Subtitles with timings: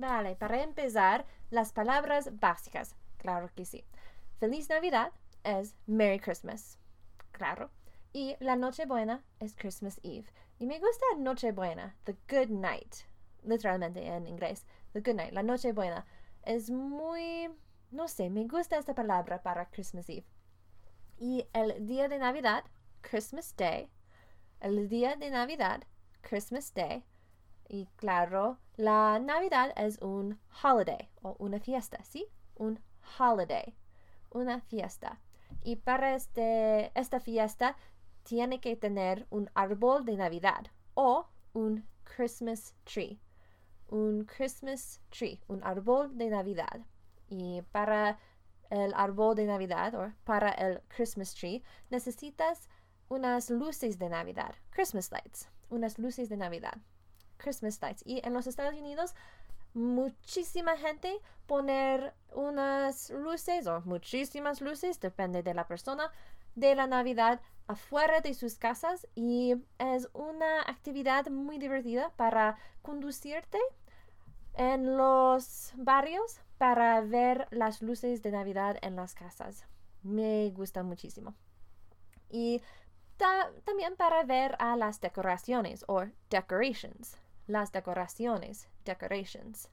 [0.00, 2.96] Vale, para empezar, las palabras básicas.
[3.18, 3.84] Claro que sí.
[4.38, 5.12] Feliz Navidad
[5.44, 6.78] es Merry Christmas.
[7.32, 7.70] Claro.
[8.14, 10.24] Y la Nochebuena es Christmas Eve.
[10.58, 12.94] Y me gusta Nochebuena, the good night.
[13.42, 14.64] Literalmente en inglés.
[14.94, 16.06] The good night, la Nochebuena.
[16.44, 17.50] Es muy,
[17.90, 20.24] no sé, me gusta esta palabra para Christmas Eve.
[21.18, 22.64] Y el día de Navidad,
[23.02, 23.90] Christmas Day.
[24.60, 25.82] El día de Navidad,
[26.22, 27.04] Christmas Day.
[27.72, 32.26] Y claro, la Navidad es un holiday o una fiesta, ¿sí?
[32.56, 32.80] Un
[33.16, 33.76] holiday,
[34.30, 35.20] una fiesta.
[35.62, 37.76] Y para este, esta fiesta
[38.24, 43.20] tiene que tener un árbol de Navidad o un Christmas tree.
[43.86, 46.84] Un Christmas tree, un árbol de Navidad.
[47.28, 48.18] Y para
[48.70, 52.68] el árbol de Navidad o para el Christmas tree necesitas
[53.08, 56.80] unas luces de Navidad, Christmas lights, unas luces de Navidad,
[57.40, 58.02] Christmas lights.
[58.06, 59.14] Y en los Estados Unidos
[59.74, 66.10] muchísima gente poner unas luces o muchísimas luces, depende de la persona,
[66.54, 73.58] de la Navidad afuera de sus casas y es una actividad muy divertida para conducirte
[74.54, 79.64] en los barrios para ver las luces de Navidad en las casas.
[80.02, 81.34] Me gusta muchísimo.
[82.28, 82.60] Y
[83.64, 87.16] también para ver a las decoraciones o decorations.
[87.50, 89.68] Las decoraciones, decorations.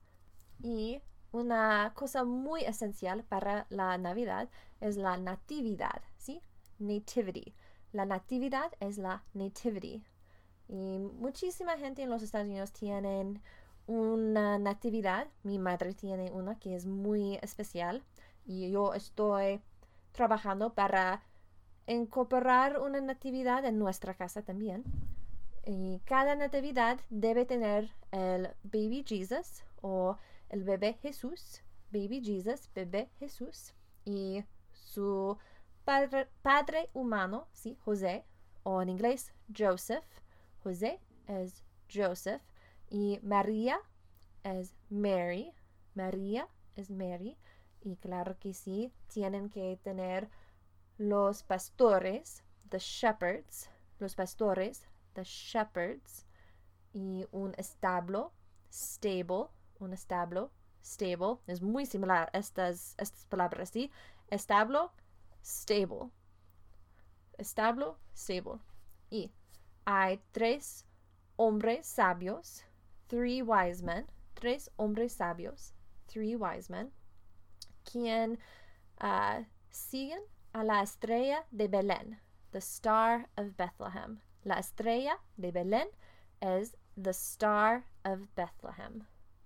[0.64, 1.00] Y
[1.32, 4.50] una cosa muy esencial para la Navidad
[4.82, 6.42] es la natividad, ¿sí?
[6.80, 7.54] Nativity.
[7.92, 10.04] La natividad es la nativity.
[10.68, 13.44] Y muchísima gente en los Estados Unidos tienen
[13.86, 15.28] una natividad.
[15.44, 18.04] Mi madre tiene una que es muy especial
[18.44, 19.62] y yo estoy
[20.14, 21.22] trabajando para
[21.86, 24.84] incorporar una natividad en nuestra casa también.
[25.70, 33.10] Y cada natividad debe tener el baby Jesus o el bebé Jesús, baby Jesus, bebé
[33.20, 33.74] Jesús
[34.06, 35.38] y su
[35.84, 38.24] padre, padre humano, sí, José,
[38.64, 40.06] o en inglés Joseph.
[40.64, 42.42] José es Joseph
[42.90, 43.78] y María
[44.44, 45.52] es Mary.
[45.96, 46.48] María
[46.78, 47.38] es Mary.
[47.82, 50.30] Y claro que sí, tienen que tener
[50.98, 53.70] los pastores, the shepherds,
[54.00, 54.86] los pastores,
[55.18, 56.26] the shepherds,
[56.94, 58.32] y un establo,
[58.70, 60.52] stable, un establo,
[60.84, 63.92] stable, es muy similar estas, estas palabras, ¿sí?
[64.30, 64.92] Establo,
[65.44, 66.12] stable.
[67.38, 68.60] Establo, stable.
[69.10, 69.32] Y
[69.86, 70.86] hay tres
[71.36, 72.64] hombres sabios
[73.08, 74.06] three wise men,
[74.36, 75.74] tres hombres sabios,
[76.08, 76.92] three wise men,
[77.86, 78.38] quien
[79.02, 80.22] uh, siguen
[80.54, 82.18] a la estrella de Belén,
[82.52, 84.20] the star of Bethlehem.
[84.48, 85.90] La estrella de Belén
[86.40, 89.06] es the star of Bethlehem.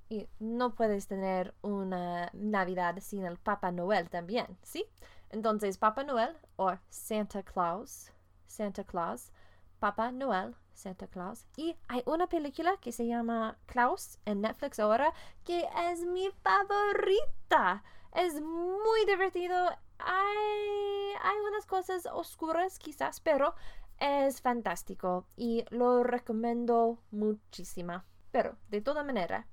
[0.10, 4.86] Y no puedes tener una Navidad sin el Papa Noel también, ¿sí?
[5.32, 8.12] Entonces, Papa Noel o Santa Claus,
[8.46, 9.32] Santa Claus,
[9.80, 11.48] Papa Noel Santa Claus.
[11.58, 17.84] Y hay una película que se llama Klaus en Netflix ahora que es mi favorita.
[18.14, 19.56] Es muy divertido.
[19.98, 23.56] Hay, hay unas cosas oscuras quizás, pero
[24.02, 28.04] es fantástico y lo recomiendo muchísimo.
[28.32, 29.48] Pero de toda manera,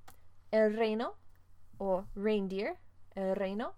[0.51, 1.13] el reino
[1.77, 2.77] o reindeer,
[3.15, 3.75] el reino,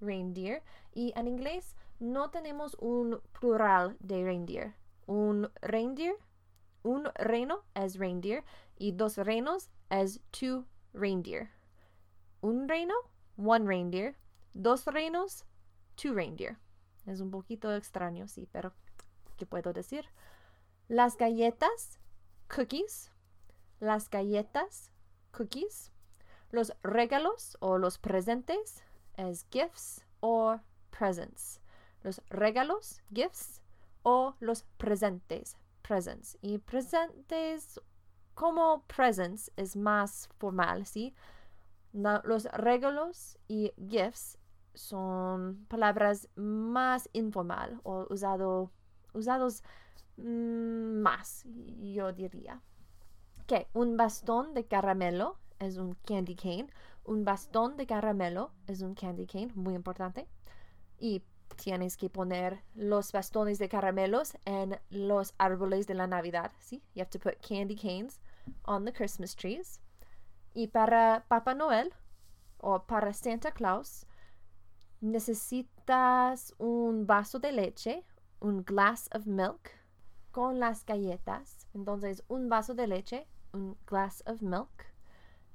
[0.00, 0.62] reindeer,
[0.94, 4.74] y en inglés no tenemos un plural de reindeer.
[5.06, 6.16] Un reindeer
[6.82, 8.44] un reino es reindeer
[8.76, 11.50] y dos reinos es two reindeer.
[12.40, 12.94] Un reino,
[13.36, 14.16] one reindeer.
[14.52, 15.44] Dos reinos,
[15.94, 16.58] two reindeer.
[17.06, 18.72] Es un poquito extraño, sí, pero
[19.42, 20.04] ¿qué puedo decir?
[20.86, 21.98] Las galletas,
[22.46, 23.10] cookies.
[23.80, 24.92] Las galletas,
[25.32, 25.90] cookies.
[26.52, 28.84] Los regalos o los presentes
[29.16, 30.60] es gifts or
[30.96, 31.60] presents.
[32.04, 33.60] Los regalos, gifts
[34.04, 36.38] o los presentes, presents.
[36.40, 37.80] Y presentes
[38.34, 41.16] como presents es más formal, ¿sí?
[41.92, 44.38] los regalos y gifts
[44.74, 48.70] son palabras más informal o usado,
[49.14, 49.62] usados
[50.16, 52.60] mm, más, yo diría.
[53.46, 56.68] Que un bastón de caramelo es un candy cane.
[57.04, 60.28] Un bastón de caramelo es un candy cane, muy importante.
[60.98, 61.22] Y
[61.56, 66.82] tienes que poner los bastones de caramelos en los árboles de la Navidad, ¿sí?
[66.94, 68.20] You have to put candy canes
[68.64, 69.80] on the Christmas trees.
[70.54, 71.92] Y para Papá Noel
[72.58, 74.06] o para Santa Claus
[75.00, 78.04] necesitas un vaso de leche,
[78.42, 79.70] un glass of milk
[80.32, 81.66] con las galletas.
[81.74, 84.92] Entonces, un vaso de leche, un glass of milk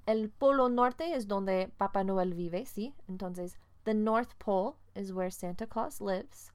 [0.06, 2.94] El Polo Norte es donde Papá Noel vive, ¿sí?
[3.10, 6.54] Entonces, the North Pole is where Santa Claus lives.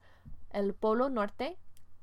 [0.50, 1.58] El Polo Norte,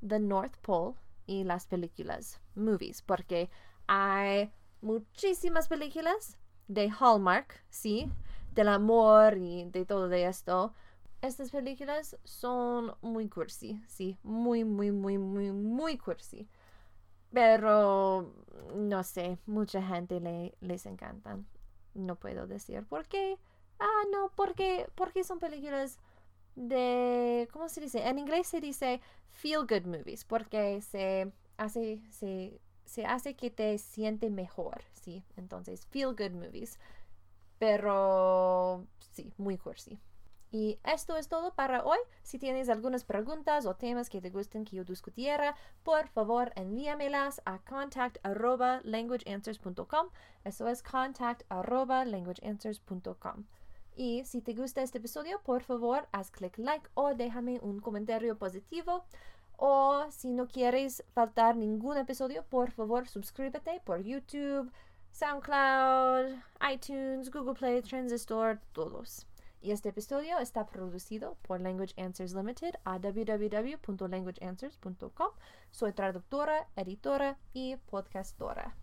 [0.06, 0.94] the North Pole
[1.26, 3.50] y las películas, movies, porque
[3.88, 6.38] hay muchísimas películas
[6.68, 8.08] de Hallmark, ¿sí?
[8.52, 10.72] Del amor y de todo de esto.
[11.22, 16.48] Estas películas son muy cursi, sí, muy, muy, muy, muy, muy cursi.
[17.32, 18.32] Pero,
[18.74, 21.46] no sé, mucha gente le, les encantan.
[21.94, 23.38] No puedo decir por qué.
[23.78, 25.98] Ah, no, porque, porque son películas
[26.56, 28.06] de, ¿cómo se dice?
[28.08, 29.00] En inglés se dice
[29.30, 35.24] feel good movies, porque se hace, se, se hace que te siente mejor, ¿sí?
[35.36, 36.78] Entonces, feel good movies.
[37.58, 40.00] Pero, sí, muy cursi.
[40.52, 41.98] Y esto es todo para hoy.
[42.22, 45.54] Si tienes algunas preguntas o temas que te gusten que yo discutiera,
[45.84, 50.08] por favor envíamelas a contact@languageanswers.com.
[50.44, 53.44] Eso es contact@languageanswers.com.
[53.94, 58.36] Y si te gusta este episodio, por favor, haz clic like o déjame un comentario
[58.36, 59.04] positivo.
[59.56, 64.72] O si no quieres faltar ningún episodio, por favor, suscríbete por YouTube,
[65.12, 66.40] SoundCloud,
[66.72, 69.29] iTunes, Google Play, Transistor, todos.
[69.62, 75.28] Y este episodio está producido por Language Answers Limited a www.languageanswers.com.
[75.70, 78.74] Soy traductora, editora y podcastora.